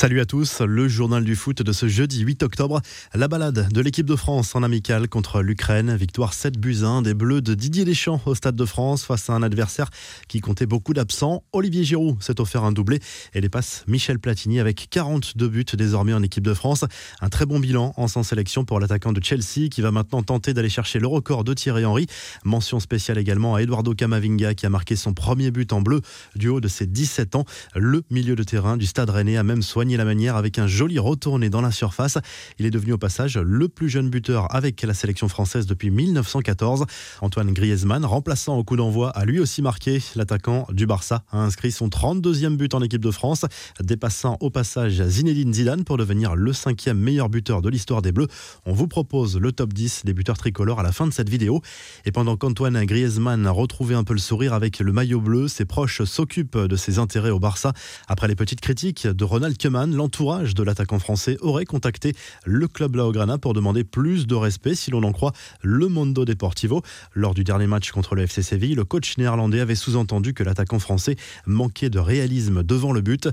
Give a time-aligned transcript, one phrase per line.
[0.00, 2.80] Salut à tous, le journal du foot de ce jeudi 8 octobre.
[3.12, 5.94] La balade de l'équipe de France en amical contre l'Ukraine.
[5.94, 9.34] Victoire 7 buts 1 des Bleus de Didier Deschamps au Stade de France face à
[9.34, 9.90] un adversaire
[10.26, 11.42] qui comptait beaucoup d'absents.
[11.52, 12.98] Olivier Giroud s'est offert un doublé
[13.34, 16.86] et dépasse Michel Platini avec 42 buts désormais en équipe de France.
[17.20, 20.54] Un très bon bilan en sans sélection pour l'attaquant de Chelsea qui va maintenant tenter
[20.54, 22.06] d'aller chercher le record de Thierry Henry.
[22.46, 26.00] Mention spéciale également à Eduardo Camavinga qui a marqué son premier but en bleu
[26.36, 27.44] du haut de ses 17 ans.
[27.76, 30.98] Le milieu de terrain du Stade Rennais a même soigné la manière avec un joli
[30.98, 32.18] retourné dans la surface.
[32.58, 36.86] Il est devenu au passage le plus jeune buteur avec la sélection française depuis 1914.
[37.20, 40.02] Antoine Griezmann, remplaçant au coup d'envoi, a lui aussi marqué.
[40.16, 43.44] L'attaquant du Barça a inscrit son 32e but en équipe de France,
[43.80, 48.28] dépassant au passage Zinedine Zidane pour devenir le cinquième meilleur buteur de l'histoire des Bleus.
[48.66, 51.60] On vous propose le top 10 des buteurs tricolores à la fin de cette vidéo.
[52.04, 55.64] Et pendant qu'Antoine Griezmann a retrouvé un peu le sourire avec le maillot bleu, ses
[55.64, 57.72] proches s'occupent de ses intérêts au Barça.
[58.08, 62.96] Après les petites critiques de Ronald Koeman, l'entourage de l'attaquant français aurait contacté le club
[62.96, 66.82] Laograna pour demander plus de respect, si l'on en croit le Mondo Deportivo.
[67.14, 70.78] Lors du dernier match contre le FC Séville, le coach néerlandais avait sous-entendu que l'attaquant
[70.78, 73.28] français manquait de réalisme devant le but.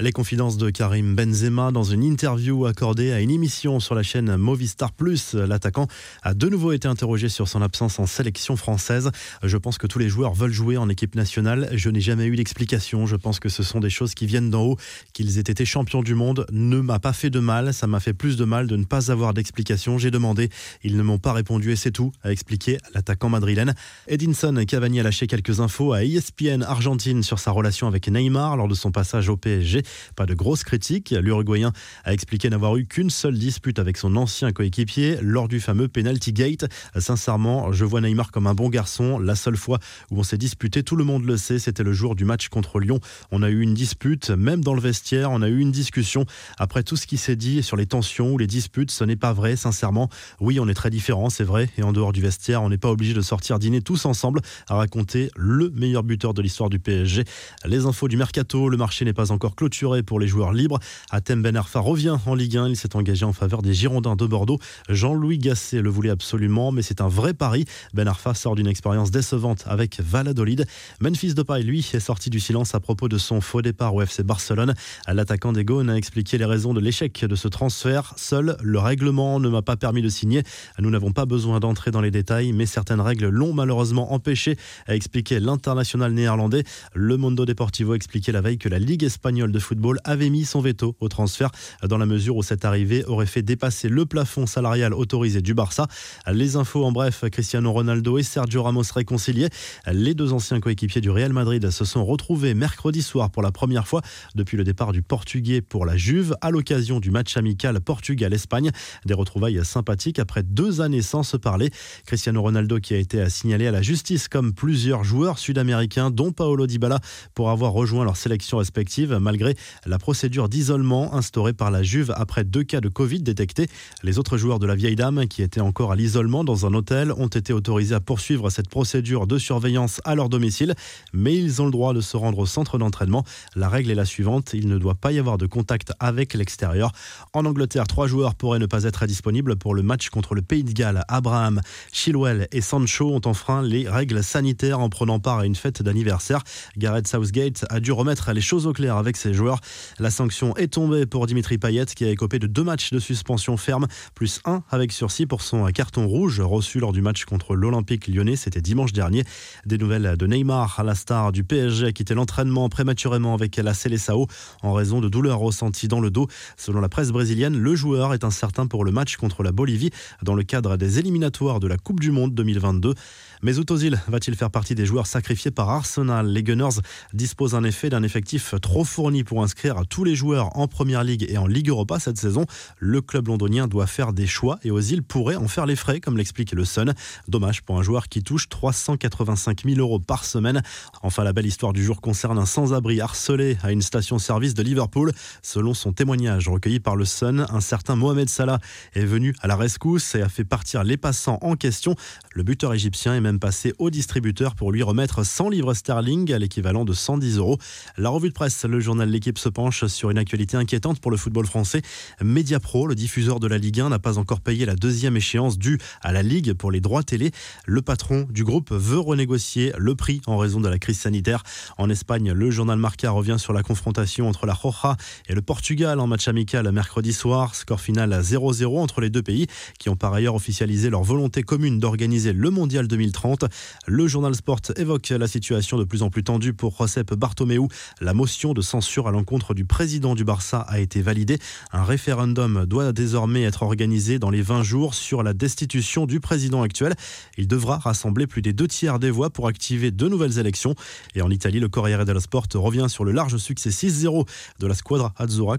[0.00, 4.36] Les confidences de Karim Benzema dans une interview accordée à une émission sur la chaîne
[4.36, 5.34] Movistar Plus.
[5.34, 5.86] L'attaquant
[6.22, 9.10] a de nouveau été interrogé sur son absence en sélection française.
[9.42, 11.68] Je pense que tous les joueurs veulent jouer en équipe nationale.
[11.72, 13.06] Je n'ai jamais eu d'explication.
[13.06, 14.76] Je pense que ce sont des choses qui viennent d'en haut.
[15.12, 17.74] Qu'ils aient été champions du monde ne m'a pas fait de mal.
[17.74, 19.98] Ça m'a fait plus de mal de ne pas avoir d'explication.
[19.98, 20.48] J'ai demandé.
[20.84, 23.74] Ils ne m'ont pas répondu et c'est tout, a expliqué l'attaquant madrilène.
[24.06, 28.68] Edinson Cavani a lâché quelques infos à ESPN Argentine sur sa relation avec Neymar lors
[28.68, 29.82] de son passage au PSG.
[30.14, 31.10] Pas de grosses critiques.
[31.10, 31.72] L'Uruguayen
[32.04, 36.32] a expliqué n'avoir eu qu'une seule dispute avec son ancien coéquipier lors du fameux penalty
[36.32, 36.66] gate.
[36.96, 39.18] Sincèrement, je vois Neymar comme un bon garçon.
[39.18, 39.78] La seule fois
[40.10, 42.78] où on s'est disputé, tout le monde le sait, c'était le jour du match contre
[42.78, 43.00] Lyon.
[43.30, 46.26] On a eu une dispute, même dans le vestiaire, on a eu une discussion.
[46.58, 49.32] Après tout ce qui s'est dit sur les tensions ou les disputes, ce n'est pas
[49.32, 50.08] vrai, sincèrement.
[50.40, 51.70] Oui, on est très différents, c'est vrai.
[51.78, 54.74] Et en dehors du vestiaire, on n'est pas obligé de sortir dîner tous ensemble à
[54.74, 57.24] raconter le meilleur buteur de l'histoire du PSG.
[57.64, 60.78] Les infos du mercato, le marché n'est pas encore clôturé pour les joueurs libres.
[61.10, 62.68] Atem Ben Arfa revient en Ligue 1.
[62.68, 64.58] Il s'est engagé en faveur des Girondins de Bordeaux.
[64.88, 67.64] Jean-Louis Gasset le voulait absolument, mais c'est un vrai pari.
[67.94, 70.66] Ben Arfa sort d'une expérience décevante avec Valladolid.
[71.00, 74.22] Memphis Depay, lui, est sorti du silence à propos de son faux départ au FC
[74.22, 74.74] Barcelone.
[75.06, 78.14] L'attaquant des Gaunes a expliqué les raisons de l'échec de ce transfert.
[78.16, 80.44] Seul le règlement ne m'a pas permis de signer.
[80.78, 84.94] Nous n'avons pas besoin d'entrer dans les détails, mais certaines règles l'ont malheureusement empêché, a
[84.94, 86.62] expliqué l'international néerlandais.
[86.94, 90.44] Le Mondo Deportivo expliquait la veille que la Ligue espagnole de football football avait mis
[90.44, 91.50] son veto au transfert
[91.82, 95.86] dans la mesure où cette arrivée aurait fait dépasser le plafond salarial autorisé du Barça.
[96.30, 99.48] Les infos en bref, Cristiano Ronaldo et Sergio Ramos réconciliés.
[99.90, 103.88] Les deux anciens coéquipiers du Real Madrid se sont retrouvés mercredi soir pour la première
[103.88, 104.02] fois
[104.34, 108.70] depuis le départ du Portugais pour la Juve à l'occasion du match amical Portugal-Espagne.
[109.04, 111.70] Des retrouvailles sympathiques après deux années sans se parler.
[112.06, 116.66] Cristiano Ronaldo qui a été signalé à la justice comme plusieurs joueurs sud-américains dont Paolo
[116.66, 117.00] Dybala
[117.34, 122.44] pour avoir rejoint leur sélection respective malgré la procédure d'isolement instaurée par la Juve après
[122.44, 123.66] deux cas de Covid détectés.
[124.04, 127.12] Les autres joueurs de la vieille dame, qui étaient encore à l'isolement dans un hôtel,
[127.12, 130.74] ont été autorisés à poursuivre cette procédure de surveillance à leur domicile,
[131.12, 133.24] mais ils ont le droit de se rendre au centre d'entraînement.
[133.56, 136.92] La règle est la suivante, il ne doit pas y avoir de contact avec l'extérieur.
[137.32, 140.64] En Angleterre, trois joueurs pourraient ne pas être disponibles pour le match contre le Pays
[140.64, 141.04] de Galles.
[141.08, 141.60] Abraham,
[141.92, 146.42] Chilwell et Sancho ont enfreint les règles sanitaires en prenant part à une fête d'anniversaire.
[146.76, 149.60] Gareth Southgate a dû remettre les choses au clair avec ses joueurs
[149.98, 153.56] la sanction est tombée pour Dimitri Payet qui a écopé de deux matchs de suspension
[153.56, 158.08] ferme, plus un avec sursis pour son carton rouge reçu lors du match contre l'Olympique
[158.08, 158.36] lyonnais.
[158.36, 159.24] C'était dimanche dernier.
[159.66, 164.26] Des nouvelles de Neymar, la star du PSG, a quitté l'entraînement prématurément avec la Célessao
[164.62, 166.26] en raison de douleurs ressenties dans le dos.
[166.56, 169.90] Selon la presse brésilienne, le joueur est incertain pour le match contre la Bolivie
[170.22, 172.94] dans le cadre des éliminatoires de la Coupe du Monde 2022.
[173.42, 176.28] Mais Utozil va-t-il faire partie des joueurs sacrifiés par Arsenal?
[176.28, 176.80] Les Gunners
[177.12, 181.26] disposent en effet d'un effectif trop fourni pour inscrire tous les joueurs en Première Ligue
[181.28, 182.46] et en Ligue Europa cette saison.
[182.78, 186.16] Le club londonien doit faire des choix et Ozil pourrait en faire les frais, comme
[186.16, 186.94] l'explique le Sun.
[187.26, 190.62] Dommage pour un joueur qui touche 385 000 euros par semaine.
[191.02, 195.11] Enfin, la belle histoire du jour concerne un sans-abri harcelé à une station-service de Liverpool.
[195.42, 198.58] Selon son témoignage recueilli par le Sun, un certain Mohamed Salah
[198.94, 201.94] est venu à la rescousse et a fait partir les passants en question.
[202.32, 206.38] Le buteur égyptien est même passé au distributeur pour lui remettre 100 livres sterling à
[206.38, 207.58] l'équivalent de 110 euros.
[207.96, 211.16] La revue de presse, le journal L'équipe se penche sur une actualité inquiétante pour le
[211.16, 211.82] football français.
[212.22, 215.78] Mediapro, le diffuseur de la Ligue 1, n'a pas encore payé la deuxième échéance due
[216.00, 217.30] à la Ligue pour les droits télé.
[217.66, 221.42] Le patron du groupe veut renégocier le prix en raison de la crise sanitaire.
[221.78, 224.96] En Espagne, le journal Marca revient sur la confrontation entre la Roja
[225.28, 227.54] et le Portugal en match amical mercredi soir.
[227.54, 229.46] Score final à 0-0 entre les deux pays
[229.78, 233.44] qui ont par ailleurs officialisé leur volonté commune d'organiser le Mondial 2030.
[233.86, 237.60] Le journal Sport évoque la situation de plus en plus tendue pour Josep Bartomeu.
[238.00, 241.38] La motion de censure à l'encontre du président du Barça a été validée.
[241.72, 246.62] Un référendum doit désormais être organisé dans les 20 jours sur la destitution du président
[246.62, 246.94] actuel.
[247.36, 250.74] Il devra rassembler plus des deux tiers des voix pour activer de nouvelles élections.
[251.14, 254.26] Et en Italie, le Corriere dello Sport revient sur le large succès 6-0
[254.58, 254.91] de la squadra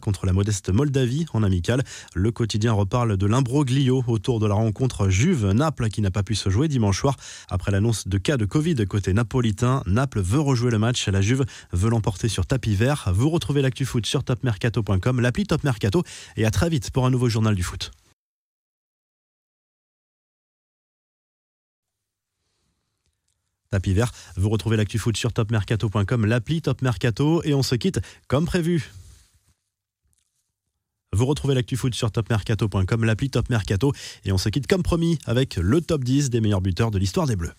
[0.01, 1.83] Contre la modeste Moldavie en amical.
[2.13, 6.50] Le quotidien reparle de l'imbroglio autour de la rencontre Juve-Naples qui n'a pas pu se
[6.50, 7.15] jouer dimanche soir.
[7.50, 11.07] Après l'annonce de cas de Covid côté napolitain, Naples veut rejouer le match.
[11.07, 13.12] La Juve veut l'emporter sur tapis vert.
[13.13, 16.03] Vous retrouvez l'actu foot sur topmercato.com, l'appli Top Mercato
[16.38, 17.91] et à très vite pour un nouveau journal du foot.
[23.71, 28.00] Tapis vert, vous retrouvez l'actu foot sur topmercato.com, l'appli Top Mercato et on se quitte
[28.27, 28.91] comme prévu.
[31.13, 33.94] Vous retrouvez l'actu foot sur topmercato.com, l'appli Top Mercato
[34.25, 37.27] et on se quitte comme promis avec le top 10 des meilleurs buteurs de l'histoire
[37.27, 37.54] des Bleus.